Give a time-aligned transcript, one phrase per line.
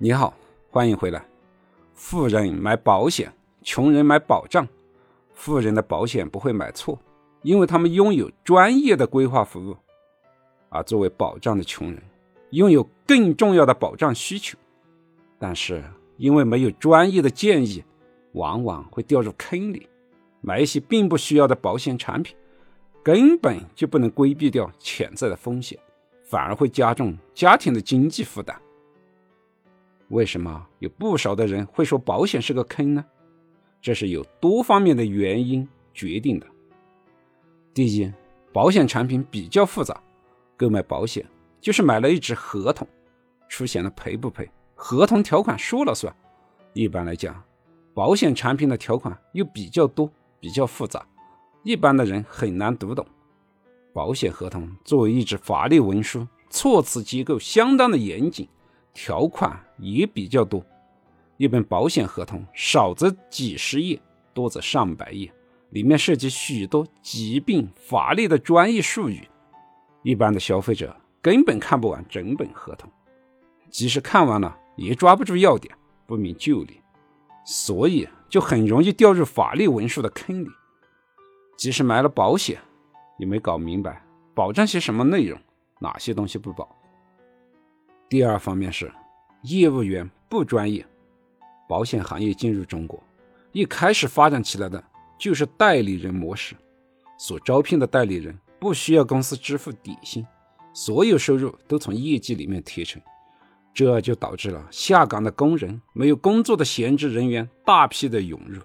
[0.00, 0.32] 你好，
[0.70, 1.20] 欢迎回来。
[1.92, 3.32] 富人买保险，
[3.64, 4.64] 穷人买保障。
[5.34, 6.96] 富人的保险不会买错，
[7.42, 9.74] 因为他们拥有专业的规划服务；
[10.68, 12.00] 而作为保障的穷人，
[12.50, 14.56] 拥有更重要的保障需求，
[15.36, 15.82] 但是
[16.16, 17.82] 因为没有专业的建议，
[18.34, 19.88] 往往会掉入坑里，
[20.40, 22.36] 买一些并不需要的保险产品，
[23.02, 25.76] 根本就不能规避掉潜在的风险，
[26.22, 28.56] 反而会加重家庭的经济负担。
[30.08, 33.04] 为什么有不少的人会说保险是个坑呢？
[33.80, 36.46] 这是有多方面的原因决定的。
[37.74, 38.10] 第一，
[38.52, 40.02] 保险产品比较复杂，
[40.56, 41.24] 购买保险
[41.60, 42.88] 就是买了一纸合同，
[43.48, 46.14] 出现了赔不赔，合同条款说了算。
[46.72, 47.40] 一般来讲，
[47.94, 51.06] 保险产品的条款又比较多，比较复杂，
[51.62, 53.06] 一般的人很难读懂。
[53.92, 58.48] 保险合同作为一纸法律文书，措辞结构相当的严谨。
[59.00, 60.60] 条款也比较多，
[61.36, 63.96] 一本保险合同少则几十页，
[64.34, 65.32] 多则上百页，
[65.70, 69.28] 里面涉及许多疾病、法律的专业术语，
[70.02, 72.90] 一般的消费者根本看不完整本合同，
[73.70, 75.72] 即使看完了，也抓不住要点，
[76.04, 76.80] 不明就里，
[77.44, 80.48] 所以就很容易掉入法律文书的坑里。
[81.56, 82.58] 即使买了保险，
[83.16, 85.38] 也没搞明白保障些什么内容，
[85.78, 86.68] 哪些东西不保。
[88.08, 88.90] 第二方面是
[89.42, 90.84] 业务员不专业。
[91.68, 93.02] 保险行业进入中国，
[93.52, 94.82] 一开始发展起来的
[95.18, 96.56] 就是代理人模式，
[97.18, 100.26] 所招聘的代理人不需要公司支付底薪，
[100.72, 103.02] 所有收入都从业绩里面提成，
[103.74, 108.62] 这就导致了下岗的工人、没有工作的闲置人员大批的涌入。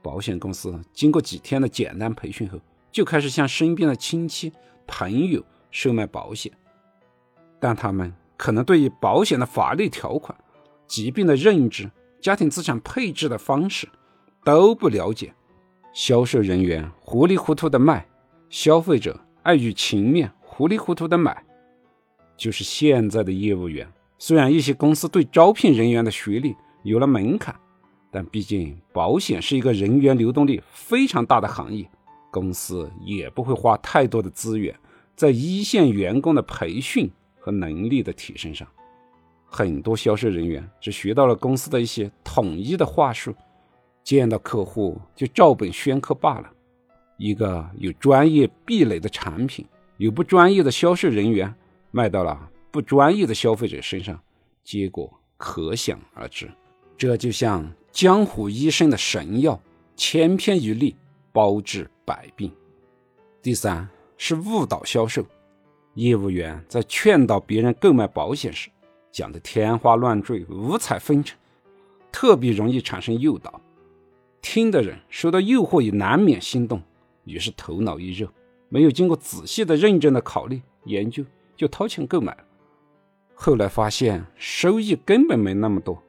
[0.00, 2.60] 保险公司经过几天的简单培训后，
[2.92, 4.52] 就开始向身边的亲戚、
[4.86, 6.52] 朋友售卖保险，
[7.58, 8.14] 但他们。
[8.42, 10.36] 可能对于保险的法律条款、
[10.88, 11.88] 疾病的认知、
[12.20, 13.88] 家庭资产配置的方式
[14.42, 15.32] 都不了解，
[15.94, 18.04] 销售人员糊里糊涂的卖，
[18.50, 21.40] 消费者碍于情面糊里糊涂的买，
[22.36, 23.86] 就是现在的业务员。
[24.18, 27.54] 虽然一些公司对招聘人员的学历有了门槛，
[28.10, 31.88] 但毕竟保险是一个人员流动力非常大的行业，
[32.32, 34.76] 公司也不会花太多的资源
[35.14, 37.08] 在一线员工的培训。
[37.42, 38.66] 和能力的提升上，
[39.44, 43.34] 很多销售人员只学到了公司的一些统一的话术，
[44.04, 46.48] 见到客户就照本宣科罢了。
[47.16, 49.66] 一个有专业壁垒的产品，
[49.96, 51.52] 有不专业的销售人员
[51.90, 54.16] 卖到了不专业的消费者身上，
[54.62, 56.48] 结果可想而知。
[56.96, 59.60] 这就像江湖医生的神药，
[59.96, 60.94] 千篇一律，
[61.32, 62.52] 包治百病。
[63.42, 65.26] 第三是误导销售。
[65.94, 68.70] 业务员在劝导别人购买保险时，
[69.10, 71.38] 讲的天花乱坠、五彩纷呈，
[72.10, 73.60] 特别容易产生诱导。
[74.40, 76.82] 听的人受到诱惑也难免心动，
[77.24, 78.26] 于是头脑一热，
[78.68, 81.22] 没有经过仔细的、认真的考虑研究，
[81.56, 82.44] 就掏钱购买了。
[83.34, 86.02] 后来发现收益根本没那么多，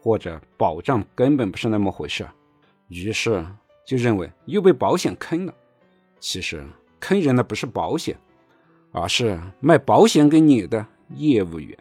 [0.00, 2.26] 或者保障根本不是那么回事，
[2.88, 3.44] 于是
[3.84, 5.54] 就认为又被保险坑了。
[6.20, 6.64] 其实
[7.00, 8.16] 坑人的不是保险。
[8.98, 10.84] 而是卖保险给你的
[11.16, 11.76] 业务员。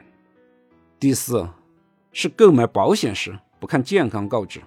[0.99, 1.47] 第四，
[2.11, 4.61] 是购买保险时不看健康告知。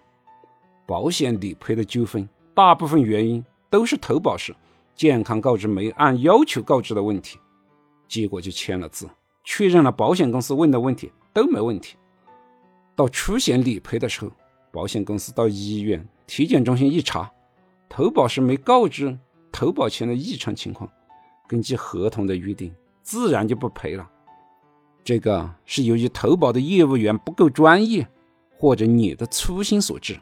[0.87, 4.57] 保险理赔的纠纷，大部分原因都是投保时
[4.95, 7.39] 健康告知没按要求告知的问题，
[8.09, 9.07] 结果就签了字，
[9.45, 11.99] 确认了保险公司问的问题都没问题。
[12.97, 14.33] 到出险理赔的时候，
[14.73, 17.31] 保险公司到医院、体检中心一查，
[17.91, 19.19] 投保时没告知
[19.53, 20.91] 投保前的异常情况。
[21.49, 22.73] 根据合同的约定，
[23.03, 24.09] 自然就不赔了。
[25.03, 28.07] 这个是由于投保的业务员不够专业，
[28.59, 30.21] 或者你的粗心所致。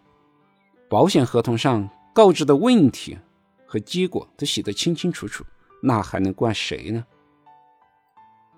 [0.88, 3.18] 保险合同上告知的问题
[3.66, 5.44] 和结果都写得清清楚楚，
[5.82, 7.04] 那还能怪谁呢？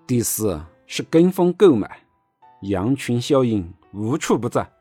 [0.05, 1.99] 第四是跟风购买，
[2.61, 4.71] 羊群效应无处不在，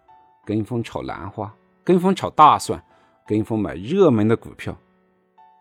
[0.45, 2.85] 跟风炒兰花，跟风炒大蒜，
[3.27, 4.77] 跟风买热门的股票。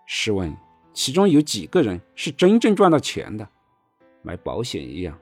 [0.05, 0.53] 试问？
[0.97, 3.47] 其中有几个人是真正赚到钱的？
[4.23, 5.15] 买保险一样，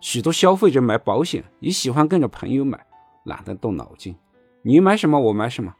[0.00, 2.84] 许多消费者买保险也喜欢跟着朋友买，
[3.22, 4.12] 懒得动脑筋。
[4.62, 5.72] 你买什么，我买什么。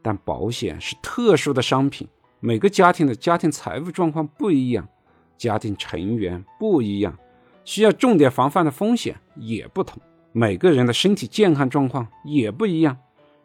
[0.00, 2.06] 但保险是特殊的商品，
[2.38, 4.88] 每个家庭的家庭财务状况不一样，
[5.36, 7.18] 家庭成员不一样，
[7.64, 10.00] 需要重点防范的风险也不同。
[10.30, 12.96] 每个人的身体健康状况也不一样，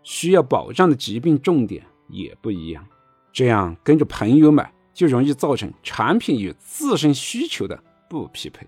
[0.03, 2.85] 需要保障的疾病重点也不一样。
[3.33, 4.71] 这样跟着朋友买。
[4.97, 7.79] 就容易造成产品与自身需求的
[8.09, 8.65] 不匹配。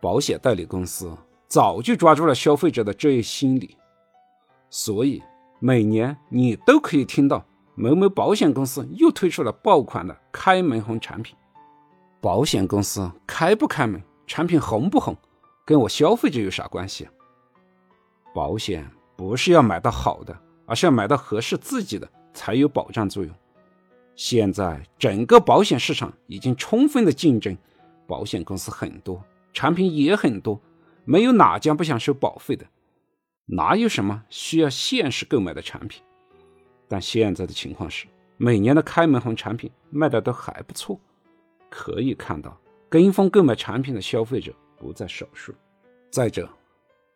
[0.00, 1.12] 保险代理公司
[1.48, 3.76] 早就抓住了消费者的这一心理，
[4.70, 5.20] 所以
[5.58, 7.44] 每年你都可以听到
[7.74, 11.36] 某某保险公司又推出了爆款的开门红产品。
[12.20, 15.16] 保险公司开不开门，产品红不红，
[15.64, 17.08] 跟我消费者有啥关系？
[18.32, 23.34] 保险不是要买到好的，而是要买到合适自己的才有保障作用。
[24.16, 27.56] 现在整个保险市场已经充分的竞争，
[28.06, 29.22] 保险公司很多，
[29.52, 30.60] 产品也很多。
[31.04, 32.66] 没有哪家不想收保费的，
[33.44, 36.02] 哪有什么需要限时购买的产品？
[36.88, 38.06] 但现在的情况是，
[38.38, 40.98] 每年的开门红产品卖的都还不错，
[41.70, 42.58] 可以看到
[42.88, 45.54] 跟风购买产品的消费者不在少数。
[46.10, 46.48] 再者，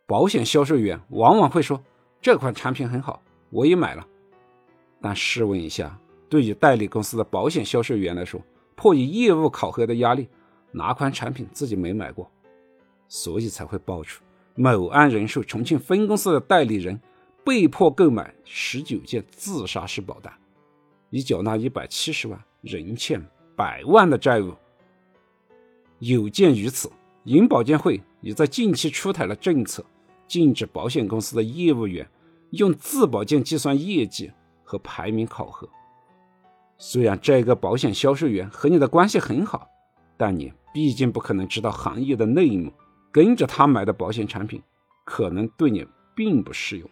[0.07, 1.83] 保险销售员往往会说
[2.21, 4.07] 这款产品很好，我也买了。
[5.01, 5.99] 但试问一下，
[6.31, 8.41] 对于代理公司的保险销售员来说，
[8.77, 10.29] 迫于业务考核的压力，
[10.71, 12.31] 哪款产品自己没买过？
[13.09, 14.23] 所以才会爆出
[14.55, 16.99] 某安人寿重庆分公司的代理人
[17.45, 20.33] 被迫购买十九件自杀式保单，
[21.11, 23.21] 以缴纳一百七十万，人欠
[23.57, 24.55] 百万的债务。
[25.99, 26.89] 有鉴于此，
[27.25, 29.85] 银保监会也在近期出台了政策，
[30.29, 32.09] 禁止保险公司的业务员
[32.51, 34.31] 用自保件计算业绩
[34.63, 35.69] 和排名考核。
[36.83, 39.69] 虽然这个保险销售员和你的关系很好，
[40.17, 42.73] 但你毕竟不可能知道行业的内幕。
[43.13, 44.63] 跟着他买的保险产品，
[45.05, 46.89] 可能对你并不适用。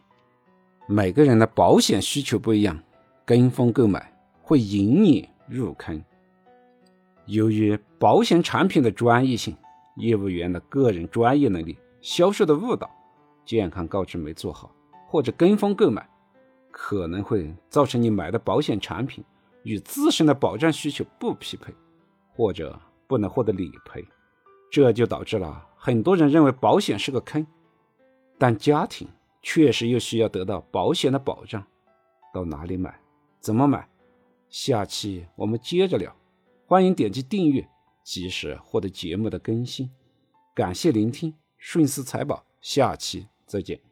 [0.87, 2.79] 每个人的保险需求不一样，
[3.25, 4.13] 跟风购买
[4.43, 6.05] 会引你入坑。
[7.25, 9.57] 由于保险产品的专业性、
[9.97, 12.91] 业务员的个人专业能力、销售的误导、
[13.47, 14.71] 健康告知没做好，
[15.07, 16.07] 或者跟风购买，
[16.71, 19.25] 可能会造成你买的保险产品
[19.63, 21.75] 与自身的保障需求不匹配，
[22.35, 24.07] 或者不能获得理赔。
[24.71, 27.47] 这就导致了很多人认为保险是个坑，
[28.37, 29.09] 但家庭
[29.43, 31.65] 确实又需要得到保险的保障。
[32.33, 33.01] 到哪里买？
[33.41, 33.89] 怎么买？
[34.51, 36.15] 下期我们接着聊。
[36.67, 37.67] 欢迎点击订阅，
[38.05, 39.91] 及时获得节目的更新。
[40.55, 43.88] 感谢聆听，顺思财宝，下期再见。